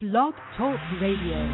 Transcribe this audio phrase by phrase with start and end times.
[0.00, 1.44] Blog Talk Radio.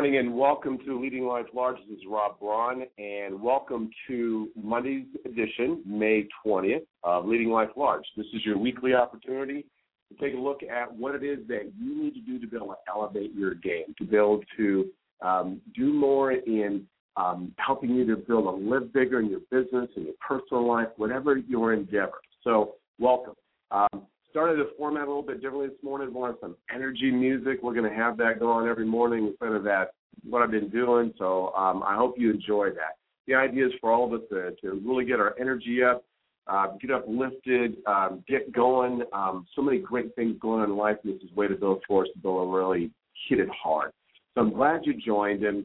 [0.00, 1.76] Morning and welcome to Leading Life Large.
[1.86, 8.04] This is Robb Braun, and welcome to Monday's edition, May 20th, of Leading Life Large.
[8.16, 9.66] This is your weekly opportunity
[10.08, 12.56] to take a look at what it is that you need to do to be
[12.56, 14.86] able to elevate your game, to be able to
[15.20, 16.86] um, do more in
[17.18, 20.88] um, helping you to build a live bigger in your business, in your personal life,
[20.96, 22.22] whatever your endeavor.
[22.42, 23.34] So, welcome.
[23.70, 26.12] Um, started the format a little bit differently this morning.
[26.12, 27.62] Want some energy music.
[27.62, 29.92] We're going to have that go on every morning instead of that
[30.28, 31.12] what I've been doing.
[31.18, 32.98] So um, I hope you enjoy that.
[33.26, 36.04] The idea is for all of us to, to really get our energy up,
[36.46, 39.02] uh, get uplifted, um, get going.
[39.12, 40.96] Um, so many great things going on in life.
[41.04, 42.90] This is way to build towards to build and really
[43.28, 43.92] hit it hard.
[44.34, 45.44] So I'm glad you joined.
[45.44, 45.64] And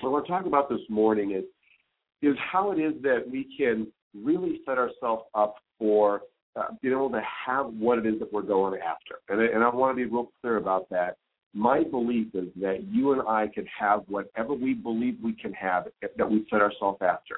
[0.00, 1.44] what we're talking about this morning is
[2.22, 6.20] is how it is that we can really set ourselves up for
[6.56, 9.16] uh, being able to have what it is that we're going after.
[9.28, 11.16] And, and I want to be real clear about that.
[11.52, 15.88] My belief is that you and I can have whatever we believe we can have
[16.16, 17.36] that we set ourselves after.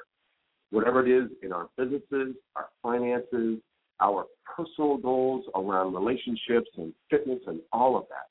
[0.69, 3.59] Whatever it is in our businesses, our finances,
[3.99, 8.27] our personal goals around relationships and fitness and all of that,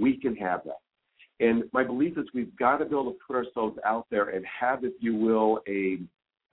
[0.00, 0.80] we can have that.
[1.38, 4.44] And my belief is we've got to be able to put ourselves out there and
[4.46, 5.98] have, if you will, a,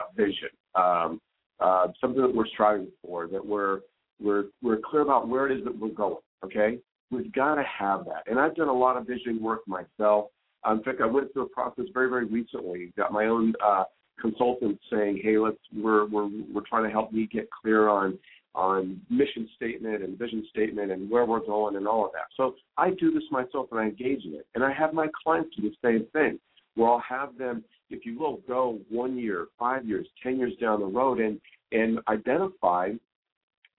[0.02, 0.50] a vision.
[0.75, 1.22] Um,
[1.59, 3.80] uh, something that we're striving for, that we're
[4.22, 6.18] we're we're clear about where it is that we're going.
[6.44, 6.80] Okay,
[7.12, 8.24] we've got to have that.
[8.28, 10.28] And I've done a lot of vision work myself.
[10.69, 12.94] In fact, I went through a process very very recently.
[12.97, 13.84] Got my own uh,
[14.19, 18.18] consultant saying, "Hey, let's we're we're we're trying to help me get clear on."
[18.56, 22.25] on mission statement and vision statement and where we're going and all of that.
[22.38, 24.46] So I do this myself and I engage in it.
[24.53, 26.40] And I have my clients do the same thing
[26.75, 30.80] where I'll have them if you will, go one year, five years, ten years down
[30.80, 31.40] the road and
[31.72, 32.92] and identify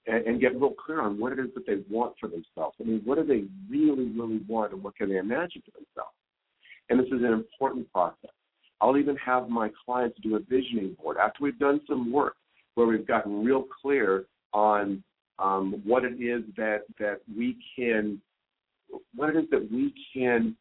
[0.06, 2.76] and, and get real clear on what it is that they want for themselves.
[2.80, 6.14] I mean, what do they really, really want and what can they imagine for themselves?
[6.90, 8.30] And this is an important process.
[8.80, 12.36] I'll even have my clients do a visioning board after we've done some work
[12.74, 15.02] where we've gotten real clear on
[15.38, 18.20] um, what it is that that we can,
[19.14, 20.56] what it is that we can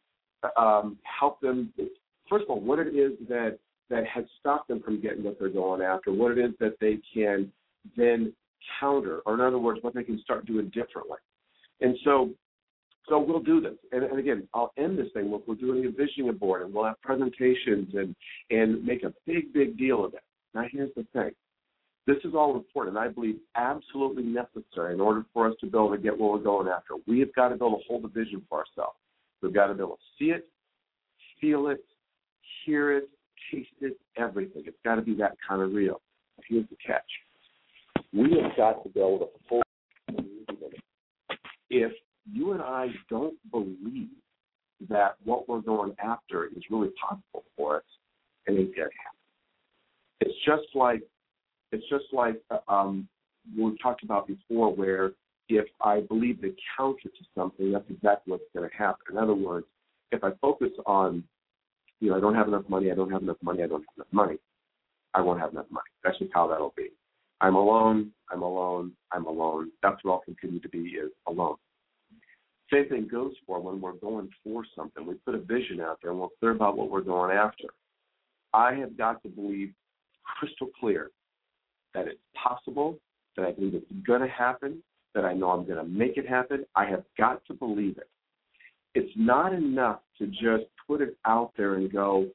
[0.56, 1.72] um, help them
[2.28, 3.58] first of all, what it is that
[3.90, 6.98] that has stopped them from getting what they're going after, what it is that they
[7.12, 7.50] can
[7.96, 8.32] then
[8.80, 11.18] counter, or in other words, what they can start doing differently.
[11.80, 12.30] And so,
[13.08, 13.74] so we'll do this.
[13.92, 16.86] And, and again, I'll end this thing with we're doing a visioning board, and we'll
[16.86, 18.16] have presentations and
[18.50, 20.22] and make a big, big deal of it.
[20.54, 21.32] Now, here's the thing.
[22.06, 25.90] This is all important, I believe absolutely necessary in order for us to be able
[25.90, 26.94] to get what we're going after.
[27.06, 28.98] We have got to be able to hold a vision for ourselves.
[29.40, 30.46] We've got to be able to see it,
[31.40, 31.82] feel it,
[32.64, 33.08] hear it,
[33.52, 34.64] taste it, everything.
[34.66, 36.00] It's got to be that kind of real.
[36.48, 37.02] Here's the catch.
[38.12, 39.62] We have got to be able to fully
[41.70, 41.92] if
[42.30, 44.08] you and I don't believe
[44.88, 47.82] that what we're going after is really possible for us,
[48.46, 49.18] and it ain't gonna happen.
[50.20, 51.02] It's just like
[51.72, 53.08] it's just like um,
[53.58, 55.12] we talked about before, where
[55.48, 59.04] if I believe the counter to something, that's exactly what's going to happen.
[59.10, 59.66] In other words,
[60.12, 61.24] if I focus on
[62.04, 63.96] you know, I don't have enough money, I don't have enough money, I don't have
[63.96, 64.36] enough money,
[65.14, 65.88] I won't have enough money.
[66.02, 66.90] That's just how that'll be.
[67.40, 69.70] I'm alone, I'm alone, I'm alone.
[69.82, 71.56] That's what I'll continue to be is alone.
[72.70, 75.06] Same thing goes for when we're going for something.
[75.06, 77.68] We put a vision out there and we're clear about what we're going after.
[78.52, 79.72] I have got to believe
[80.38, 81.10] crystal clear
[81.94, 82.98] that it's possible,
[83.36, 84.82] that I believe it's going to happen,
[85.14, 86.66] that I know I'm going to make it happen.
[86.76, 88.08] I have got to believe it.
[88.94, 92.26] It's not enough to just put it out there and go,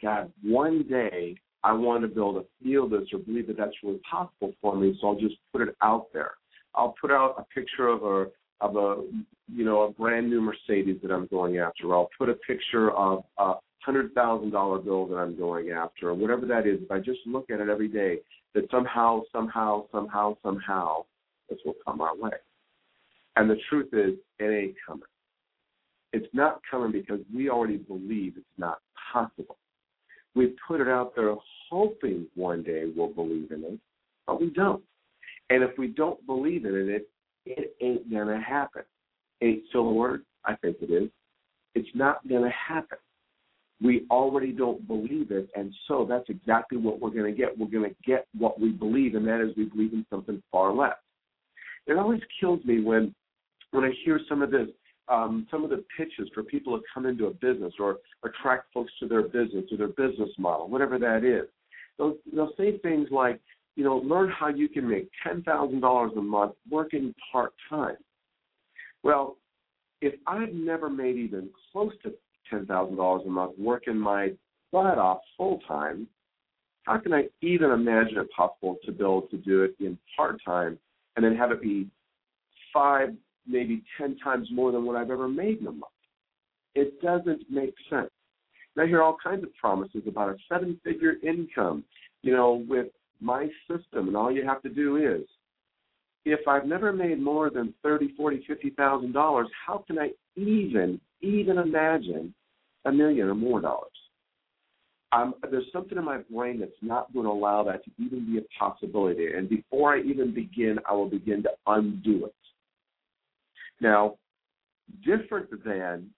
[0.00, 3.76] God, one day I want to be able to feel this or believe that that's
[3.82, 6.32] really possible for me, so I'll just put it out there.
[6.74, 8.26] I'll put out a picture of a
[8.60, 9.02] of a
[9.52, 11.92] you know a brand new Mercedes that I'm going after.
[11.94, 16.14] I'll put a picture of a hundred thousand dollar bill that I'm going after, or
[16.14, 16.80] whatever that is.
[16.82, 18.18] If I just look at it every day,
[18.54, 21.04] that somehow, somehow, somehow, somehow,
[21.48, 22.30] this will come our way.
[23.36, 25.04] And the truth is, it ain't coming.
[26.12, 28.78] It's not coming because we already believe it's not
[29.12, 29.56] possible.
[30.34, 31.34] We put it out there
[31.70, 33.78] hoping one day we'll believe in it,
[34.26, 34.82] but we don't.
[35.50, 37.08] And if we don't believe in it,
[37.44, 38.82] it ain't gonna happen.
[39.42, 40.24] Ain't still a word?
[40.44, 41.10] I think it is.
[41.74, 42.98] It's not gonna happen.
[43.82, 47.58] We already don't believe it, and so that's exactly what we're gonna get.
[47.58, 50.96] We're gonna get what we believe, and that is we believe in something far less.
[51.86, 53.14] It always kills me when
[53.72, 54.68] when I hear some of this,
[55.08, 58.92] um, some of the pitches for people to come into a business or attract folks
[59.00, 61.48] to their business or their business model, whatever that is.
[61.98, 63.40] They'll, they'll say things like,
[63.76, 67.96] you know, learn how you can make ten thousand dollars a month working part time.
[69.02, 69.36] Well,
[70.00, 72.12] if I've never made even close to
[72.50, 74.32] ten thousand dollars a month working my
[74.72, 76.06] butt off full time,
[76.84, 80.78] how can I even imagine it possible to able to do it in part time
[81.16, 81.88] and then have it be
[82.72, 83.10] five,
[83.46, 85.92] maybe ten times more than what I've ever made in a month?
[86.74, 88.10] It doesn't make sense.
[88.74, 91.84] And I hear all kinds of promises about a seven figure income,
[92.22, 92.86] you know, with
[93.20, 95.28] my system, and all you have to do is,
[96.24, 101.00] if I've never made more than thirty, forty, fifty thousand dollars, how can I even,
[101.20, 102.34] even imagine
[102.84, 103.90] a million or more dollars?
[105.12, 108.38] Um, there's something in my brain that's not going to allow that to even be
[108.38, 109.34] a possibility.
[109.34, 112.34] And before I even begin, I will begin to undo it.
[113.82, 114.14] Now,
[115.04, 116.08] different than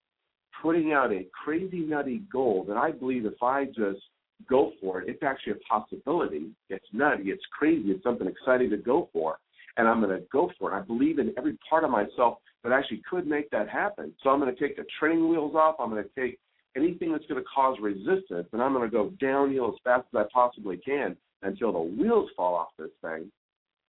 [0.63, 4.01] putting out a crazy nutty goal that I believe if I just
[4.49, 5.09] go for it.
[5.09, 6.51] It's actually a possibility.
[6.69, 7.25] It's nutty.
[7.25, 7.91] It's crazy.
[7.91, 9.39] It's something exciting to go for.
[9.77, 10.77] And I'm going to go for it.
[10.77, 14.13] I believe in every part of myself that actually could make that happen.
[14.23, 15.77] So I'm going to take the training wheels off.
[15.79, 16.39] I'm going to take
[16.77, 20.19] anything that's going to cause resistance, and I'm going to go downhill as fast as
[20.21, 23.31] I possibly can until the wheels fall off this thing.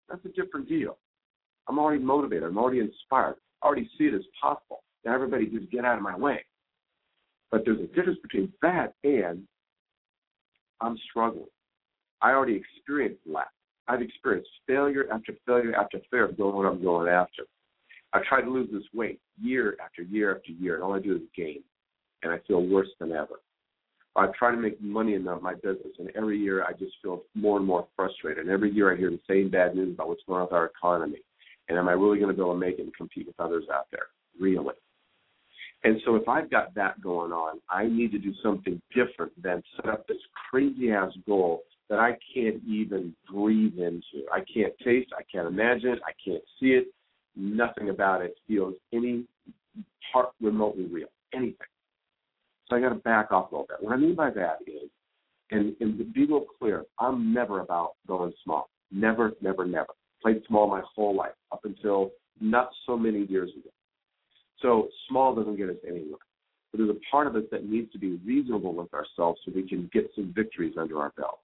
[0.09, 0.99] That's a different deal.
[1.69, 2.44] I'm already motivated.
[2.44, 3.37] I'm already inspired.
[3.64, 4.82] I already see it as possible.
[5.05, 6.44] Now everybody just get out of my way.
[7.50, 9.43] But there's a difference between that and
[10.81, 11.46] I'm struggling.
[12.20, 13.49] I already experienced lack.
[13.88, 17.44] I've experienced failure after failure after failure of doing what I'm going after.
[18.12, 21.17] I've tried to lose this weight year after year after year, and all I do
[21.17, 21.62] is gain,
[22.22, 23.40] and I feel worse than ever.
[24.17, 27.58] I've tried to make money in my business, and every year I just feel more
[27.58, 28.44] and more frustrated.
[28.44, 30.67] And every year I hear the same bad news about what's going on with our
[30.67, 31.19] economy.
[31.69, 33.64] And am I really going to be able to make it and compete with others
[33.72, 34.06] out there?
[34.38, 34.75] Really?
[35.84, 39.62] And so if I've got that going on, I need to do something different than
[39.76, 40.19] set up this
[40.50, 44.26] crazy ass goal that I can't even breathe into.
[44.32, 46.87] I can't taste, I can't imagine it, I can't see it.
[47.37, 49.25] Nothing about it feels any
[50.12, 51.08] part remotely real.
[51.34, 51.56] Anything.
[52.69, 53.76] So I gotta back off a little bit.
[53.81, 54.88] What I mean by that is
[55.50, 58.70] and, and to be real clear, I'm never about going small.
[58.90, 59.93] Never, never, never.
[60.25, 62.11] Played small my whole life up until
[62.41, 63.71] not so many years ago.
[64.61, 66.19] So small doesn't get us anywhere.
[66.73, 69.69] But there's a part of us that needs to be reasonable with ourselves so we
[69.69, 71.41] can get some victories under our belt.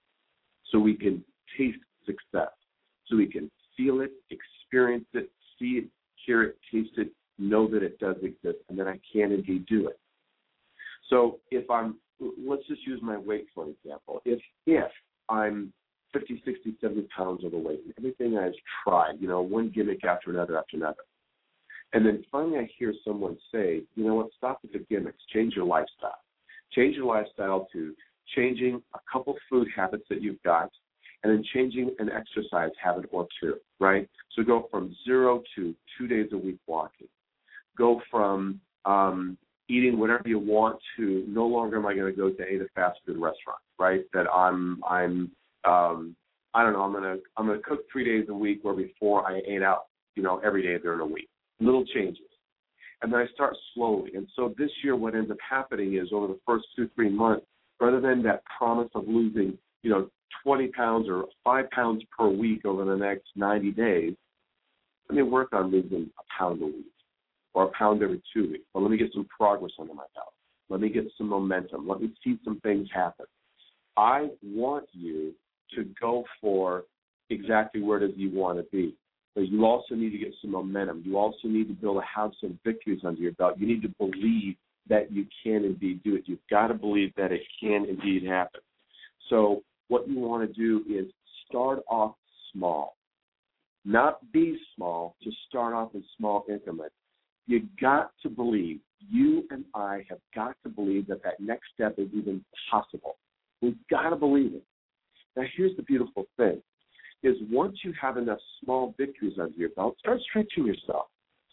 [0.71, 1.23] So we can
[1.57, 1.77] taste
[2.07, 2.49] success.
[3.05, 5.29] So we can feel it, experience it,
[5.59, 5.85] see it,
[6.25, 9.87] hear it, taste it, know that it does exist, and that I can indeed do
[9.89, 9.99] it.
[11.09, 14.21] So if I'm, let's just use my weight for example.
[14.25, 14.91] If if
[15.29, 15.71] I'm
[16.13, 18.53] 50, 60, 70 pounds overweight, and everything I've
[18.83, 21.03] tried, you know, one gimmick after another after another,
[21.93, 25.55] and then finally, I hear someone say, you know what, stop with the gimmicks, change
[25.55, 26.19] your lifestyle.
[26.71, 27.93] Change your lifestyle to
[28.35, 30.69] changing a couple food habits that you've got
[31.23, 34.09] and then changing an exercise habit or two, right?
[34.35, 37.07] So go from zero to two days a week walking.
[37.77, 39.37] Go from um,
[39.69, 42.99] eating whatever you want to no longer am I going to go to a fast
[43.05, 44.01] food restaurant, right?
[44.13, 45.31] That I'm I'm
[45.65, 46.15] um,
[46.53, 49.41] I don't know I'm gonna I'm gonna cook three days a week where before I
[49.47, 51.29] ate out you know every day during a week
[51.61, 52.25] little changes.
[53.01, 54.11] And then I start slowly.
[54.15, 57.45] And so this year, what ends up happening is over the first two, three months,
[57.79, 60.09] rather than that promise of losing, you know,
[60.43, 64.13] 20 pounds or five pounds per week over the next 90 days,
[65.09, 66.85] let me work on losing a pound a week
[67.53, 68.65] or a pound every two weeks.
[68.73, 70.33] But let me get some progress under my belt.
[70.69, 71.87] Let me get some momentum.
[71.87, 73.25] Let me see some things happen.
[73.97, 75.33] I want you
[75.75, 76.85] to go for
[77.29, 78.95] exactly where is you want to be.
[79.33, 81.03] But you also need to get some momentum.
[81.05, 83.57] You also need to be able to have some victories under your belt.
[83.57, 84.55] You need to believe
[84.89, 86.23] that you can indeed do it.
[86.25, 88.61] You've got to believe that it can indeed happen.
[89.29, 91.11] So, what you want to do is
[91.47, 92.15] start off
[92.51, 92.95] small.
[93.83, 96.95] Not be small, just start off in small increments.
[97.47, 101.95] You got to believe, you and I have got to believe that that next step
[101.97, 103.17] is even possible.
[103.61, 104.63] We've got to believe it.
[105.35, 106.61] Now, here's the beautiful thing
[107.23, 111.05] is once you have enough small victories under your belt, start stretching yourself.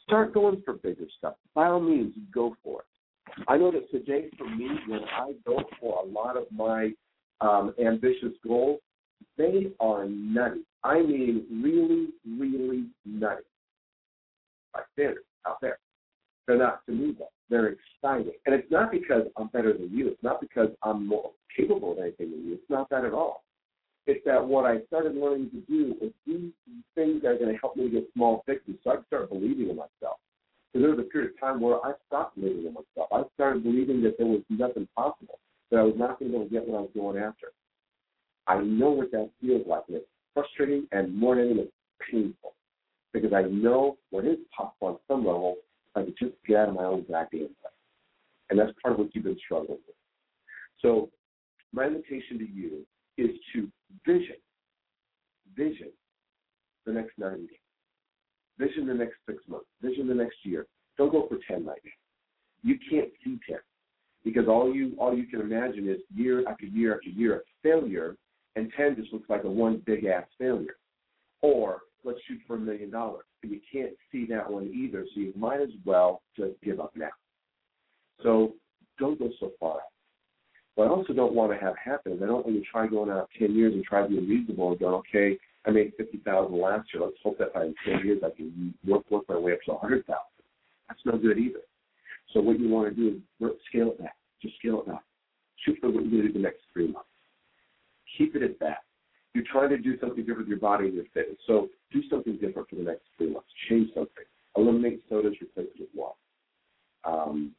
[0.04, 1.34] Start going for bigger stuff.
[1.54, 3.44] By all means, go for it.
[3.46, 6.92] I know that today for me, when I go for a lot of my
[7.42, 8.80] um, ambitious goals,
[9.36, 10.62] they are nutty.
[10.82, 13.42] I mean, really, really nutty.
[14.72, 15.78] By standards out there.
[16.46, 17.28] They're not to me, though.
[17.50, 18.32] They're exciting.
[18.46, 20.08] And it's not because I'm better than you.
[20.08, 22.54] It's not because I'm more capable of anything than you.
[22.54, 23.44] It's not that at all.
[24.08, 26.50] It's that what I started learning to do is these
[26.94, 28.76] things that are going to help me get small fixes.
[28.82, 30.16] So I start believing in myself.
[30.72, 33.08] So there was a period of time where I stopped believing in myself.
[33.12, 35.38] I started believing that there was nothing possible,
[35.70, 37.48] that I was not going to get what I was going after.
[38.46, 42.54] I know what that feels like, and it's frustrating and more than anything, it's painful
[43.12, 45.56] because I know what is possible on some level
[45.94, 47.50] I could just get out of my own back end.
[48.48, 49.96] And that's part of what you've been struggling with.
[50.80, 51.10] So
[51.74, 52.86] my invitation to you
[53.18, 53.68] is to
[54.06, 54.36] vision,
[55.54, 55.90] vision
[56.86, 57.58] the next 90 days,
[58.58, 60.66] vision the next six months, vision the next year.
[60.96, 61.90] Don't go for 10 right now.
[62.62, 63.58] You can't see 10
[64.24, 68.16] because all you all you can imagine is year after year after year of failure,
[68.56, 70.76] and 10 just looks like a one big ass failure.
[71.40, 73.24] Or let's shoot for a million dollars.
[73.40, 76.92] But you can't see that one either, so you might as well just give up
[76.96, 77.10] now.
[78.22, 78.54] So
[78.98, 79.92] don't go so far out.
[80.78, 83.28] What I also don't want to have happen I don't want to try going out
[83.36, 87.02] 10 years and try to be reasonable and going, okay, I made 50000 last year.
[87.02, 90.04] Let's hope that by 10 years I can work, work my way up to 100000
[90.86, 91.62] That's no good either.
[92.32, 94.14] So what you want to do is scale it back.
[94.40, 95.02] Just scale it back.
[95.66, 97.08] Shoot for what you're going to do the next three months.
[98.16, 98.84] Keep it at that.
[99.34, 101.38] You're trying to do something different with your body and your fitness.
[101.48, 103.48] So do something different for the next three months.
[103.68, 104.26] Change something.
[104.56, 106.14] Eliminate sodas, replace it with water.
[107.02, 107.50] Um,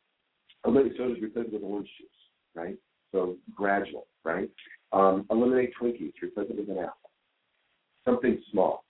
[0.66, 2.08] eliminate sodas, replace it with orange juice,
[2.56, 2.78] right?
[3.12, 4.50] So gradual, right?
[4.92, 7.10] Um, eliminate Twinkies, replace it with an apple.
[8.06, 8.84] Something small.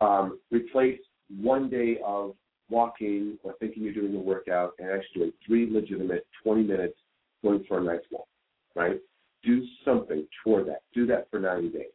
[0.00, 0.98] Um, replace
[1.40, 2.34] one day of
[2.70, 6.96] walking or thinking you're doing a workout and actually doing three legitimate 20 minutes
[7.42, 8.28] going for a nice walk,
[8.74, 9.00] right?
[9.42, 10.82] Do something toward that.
[10.94, 11.86] Do that for 90 days.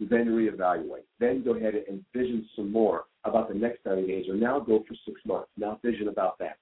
[0.00, 1.04] Then reevaluate.
[1.20, 4.84] Then go ahead and vision some more about the next 90 days, or now go
[4.86, 5.48] for six months.
[5.56, 6.58] Now vision about that.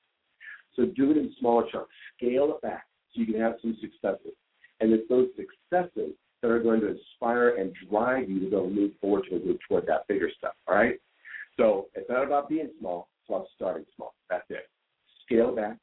[0.77, 1.91] So do it in smaller chunks.
[2.17, 4.35] Scale it back so you can have some successes.
[4.83, 6.13] And it's those successes
[6.43, 9.87] that are going to inspire and drive you to go move forward to move toward
[9.87, 10.55] that bigger stuff.
[10.67, 10.99] All right.
[11.57, 14.13] So it's not about being small, it's about starting small.
[14.29, 14.69] That's it.
[15.25, 15.77] Scale back,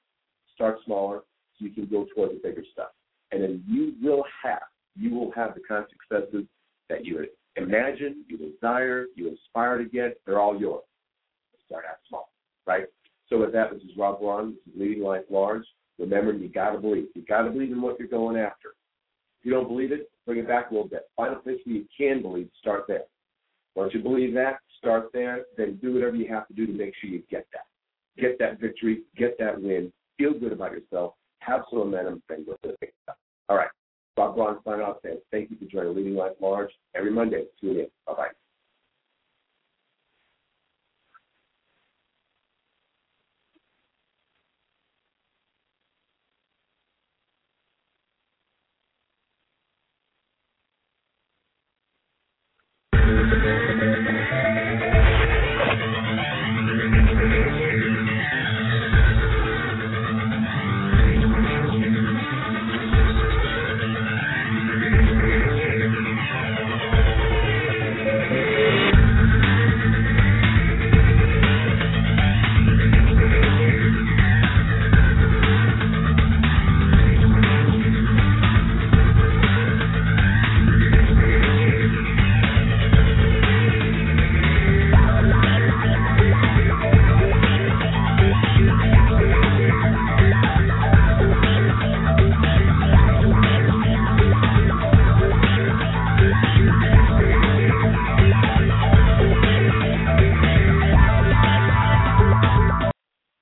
[0.53, 1.21] start smaller,
[1.57, 2.89] so you can go toward the bigger stuff.
[3.31, 4.63] And then you will have,
[4.97, 6.45] you will have the kind of successes
[6.89, 7.25] that you
[7.55, 10.19] imagine, you desire, you aspire to get.
[10.25, 10.83] They're all yours.
[11.67, 12.31] Start out small,
[12.67, 12.87] right?
[13.29, 14.55] So with that, this is Robb Braun.
[14.65, 15.63] This is Leading Life Large.
[15.99, 17.07] Remember, you got to believe.
[17.13, 18.68] You got to believe in what you're going after.
[19.39, 21.09] If you don't believe it, bring it back a little bit.
[21.15, 22.49] Find a place where you can believe.
[22.59, 23.03] Start there.
[23.75, 25.45] Once you believe that, start there.
[25.57, 27.65] Then do whatever you have to do to make sure you get that.
[28.21, 29.03] Get that victory.
[29.17, 29.93] Get that win.
[30.17, 31.13] Feel good about yourself.
[31.39, 32.21] Have some momentum.
[32.27, 33.15] Then go to the big stuff.
[33.47, 33.69] All right.
[34.17, 37.45] Robb Braun signing off saying thank you for joining Leading Life Large every Monday.
[37.61, 37.87] Tune in.
[38.05, 38.38] Bye bye.